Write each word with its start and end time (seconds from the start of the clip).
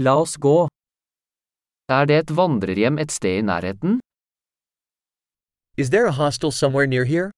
La 0.00 0.12
oss 0.14 0.36
gå. 0.38 0.68
Er 1.90 2.04
det 2.06 2.16
et 2.22 2.30
vandrerhjem 2.30 3.00
et 3.02 3.10
sted 3.10 3.40
i 3.40 3.42
nærheten? 3.42 3.98
Is 5.76 5.90
there 5.90 6.06
a 6.06 6.12
hostel 6.12 6.52
somewhere 6.52 6.86
near 6.86 7.04
here? 7.04 7.30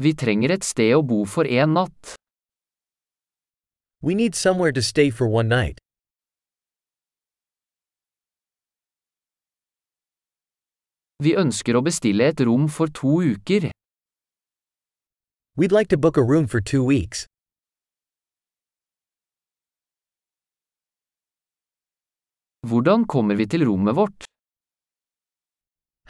Vi 0.00 0.14
trenger 0.14 0.54
et 0.56 0.64
sted 0.64 0.94
å 0.96 1.02
bo 1.04 1.26
for 1.28 1.44
en 1.44 1.76
natt. 1.76 2.14
We 4.00 4.14
need 4.14 4.34
somewhere 4.34 4.72
to 4.72 4.80
stay 4.80 5.10
for 5.10 5.28
one 5.28 5.48
night. 5.52 5.76
Vi 11.20 11.36
ønsker 11.36 11.76
å 11.76 11.84
bestille 11.84 12.32
et 12.32 12.40
rom 12.40 12.68
for 12.72 12.88
to 12.88 13.20
uker. 13.34 13.68
We'd 15.60 15.72
like 15.72 15.88
to 15.88 15.96
book 15.96 16.16
a 16.16 16.22
room 16.22 16.46
for 16.46 16.60
two 16.60 16.84
weeks. 16.84 17.26
Hvordan 22.68 23.06
kommer 23.06 23.34
vi 23.34 23.46
til 23.46 23.64
rommet 23.68 23.96
vårt? 23.96 24.24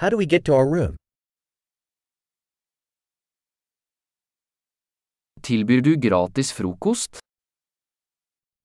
How 0.01 0.09
do 0.11 0.17
we 0.19 0.27
get 0.27 0.45
to 0.45 0.53
our 0.53 0.69
room? 0.77 0.97
Tilbyr 5.43 5.81
du 5.81 5.93
gratis 6.09 6.53
frokost? 6.53 7.13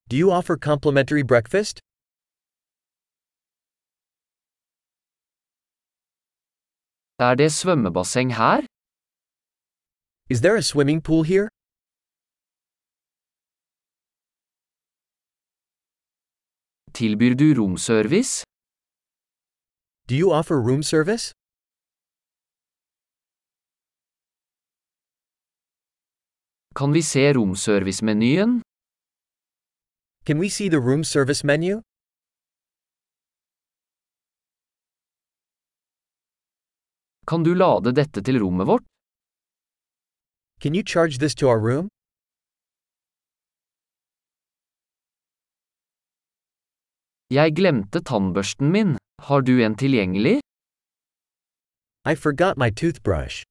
Do 0.09 0.18
you 0.18 0.31
offer 0.40 0.55
complimentary 0.70 1.23
breakfast? 1.23 1.79
Er 7.20 7.35
det 7.35 7.52
svømmebasseng 7.52 8.29
her? 8.41 8.62
Is 10.33 10.41
there 10.41 10.55
a 10.55 10.63
swimming 10.63 10.99
pool 10.99 11.21
here? 11.21 11.47
Tilbyr 16.93 17.35
du 17.35 17.53
romservice? 17.53 18.43
Do 20.07 20.15
you 20.15 20.31
offer 20.31 20.59
room 20.59 20.81
service? 20.81 21.34
Kan 26.75 26.93
vi 26.93 27.03
se 27.03 27.34
romservice-menyen? 27.34 28.62
Can 30.25 30.40
we 30.40 30.49
see 30.49 30.68
the 30.70 30.79
room 30.79 31.03
service 31.03 31.43
menu? 31.43 31.81
Kan 37.27 37.43
du 37.43 37.53
lade 37.55 37.93
dette 37.93 38.23
til 38.23 38.40
rommet 38.41 38.68
vårt? 38.68 38.93
Can 40.63 40.73
you 40.73 40.81
charge 40.81 41.17
this 41.17 41.35
to 41.35 41.49
our 41.49 41.59
room? 41.59 41.89
Jeg 47.37 47.51
glemte 47.55 47.99
tannbørsten 48.09 48.71
min. 48.71 48.93
Har 49.27 49.41
du 49.41 49.59
en 49.65 49.75
tilgjengelig? 49.75 50.39
I 52.11 52.15
forgot 52.15 52.55
my 52.57 52.69
toothbrush. 52.81 53.43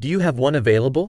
Do 0.00 0.06
you 0.08 0.20
have 0.20 0.38
one 0.38 0.54
available? 0.54 1.08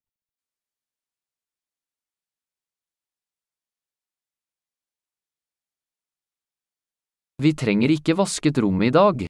Vi 7.43 7.53
trenger 7.53 7.89
ikke 7.97 8.17
vasket 8.17 8.57
rommet 8.63 8.87
i 8.87 8.95
dag. 8.99 9.27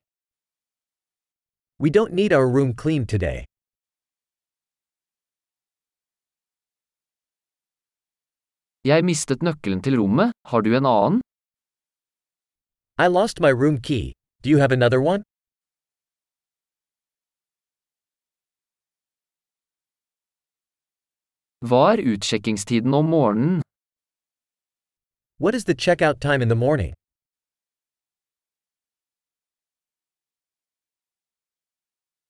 We 1.83 1.89
don't 1.89 2.13
need 2.13 2.31
our 2.31 2.47
room 2.47 2.73
cleaned 2.73 3.09
today. 3.09 3.46
Jeg 8.87 9.03
mistet 9.03 9.41
nøkkelen 9.43 9.81
til 9.83 9.97
rommet, 9.99 10.31
har 10.49 10.61
du 10.63 10.69
en 10.77 10.85
annen? 10.87 11.21
I 13.05 13.07
lost 13.11 13.41
my 13.45 13.51
room 13.61 13.77
key. 13.87 14.13
Do 14.43 14.49
you 14.49 14.59
have 14.63 14.71
another 14.71 15.01
one? 15.01 15.23
Hva 21.67 21.83
er 21.93 22.05
utsjekkingstiden 22.13 22.93
om 22.93 23.09
morgenen? 23.11 23.61
What 25.41 25.53
is 25.55 25.65
the 25.65 25.75
checkout 25.75 26.21
time 26.21 26.41
in 26.41 26.49
the 26.49 26.59
morning? 26.65 26.93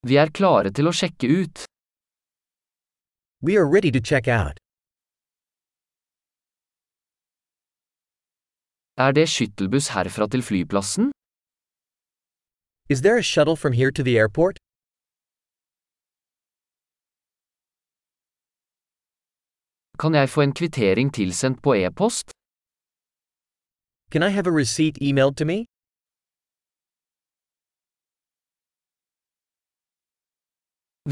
Vi 0.08 0.16
er 0.18 0.32
klare 0.32 0.72
til 0.72 0.88
å 0.90 0.96
sjekke 0.96 1.28
ut. 1.42 1.68
We 3.42 3.58
are 3.58 3.68
ready 3.76 3.92
to 3.92 4.02
check 4.02 4.28
out. 4.28 4.58
Er 9.06 9.12
det 9.18 9.28
skyttelbuss 9.30 9.88
herfra 9.96 10.26
til 10.34 10.42
flyplassen? 10.48 11.06
Is 12.90 13.00
there 13.02 13.18
a 13.20 13.28
shuttle 13.32 13.56
from 13.56 13.74
here 13.74 13.92
to 13.92 14.02
the 14.08 14.16
airport? 14.22 14.56
Kan 20.02 20.12
jeg 20.20 20.30
få 20.30 20.40
en 20.42 20.54
kvittering 20.60 21.10
tilsendt 21.14 21.60
på 21.66 21.70
e-post? 21.84 22.28
Can 24.12 24.22
I 24.28 24.32
have 24.38 24.48
a 24.52 24.56
receipt 24.62 24.98
emailed 25.10 25.36
to 25.40 25.46
me? 25.52 25.58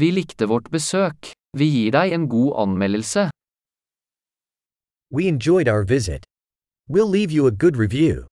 Vi 0.00 0.08
likte 0.18 0.44
vårt 0.52 0.68
besøk. 0.76 1.18
Vi 1.58 1.66
gir 1.76 1.90
deg 1.98 2.06
en 2.16 2.26
god 2.34 2.50
anmeldelse. 2.62 3.22
We 5.16 5.22
enjoyed 5.34 5.68
our 5.68 5.84
visit. 5.94 6.22
We'll 6.88 7.08
leave 7.08 7.32
you 7.32 7.48
a 7.48 7.50
good 7.50 7.76
review. 7.76 8.26